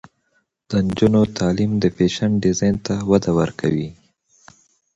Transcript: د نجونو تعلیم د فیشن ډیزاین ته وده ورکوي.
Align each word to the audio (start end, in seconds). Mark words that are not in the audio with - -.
د 0.69 0.71
نجونو 0.85 1.21
تعلیم 1.37 1.71
د 1.79 1.85
فیشن 1.95 2.31
ډیزاین 2.43 2.75
ته 2.85 2.93
وده 3.09 3.31
ورکوي. 3.39 3.89